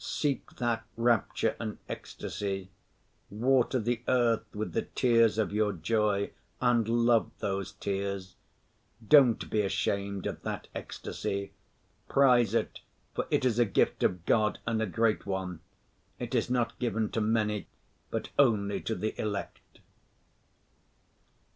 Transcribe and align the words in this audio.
Seek 0.03 0.55
that 0.55 0.83
rapture 0.97 1.55
and 1.59 1.77
ecstasy. 1.87 2.71
Water 3.29 3.77
the 3.79 4.01
earth 4.07 4.45
with 4.51 4.73
the 4.73 4.81
tears 4.81 5.37
of 5.37 5.51
your 5.53 5.73
joy 5.73 6.31
and 6.59 6.89
love 6.89 7.29
those 7.37 7.73
tears. 7.73 8.35
Don't 9.07 9.47
be 9.51 9.61
ashamed 9.61 10.25
of 10.25 10.41
that 10.41 10.67
ecstasy, 10.73 11.51
prize 12.09 12.55
it, 12.55 12.79
for 13.13 13.27
it 13.29 13.45
is 13.45 13.59
a 13.59 13.65
gift 13.65 14.01
of 14.01 14.25
God 14.25 14.57
and 14.65 14.81
a 14.81 14.87
great 14.87 15.27
one; 15.27 15.59
it 16.17 16.33
is 16.33 16.49
not 16.49 16.79
given 16.79 17.11
to 17.11 17.21
many 17.21 17.67
but 18.09 18.29
only 18.39 18.81
to 18.81 18.95
the 18.95 19.13
elect. 19.21 19.81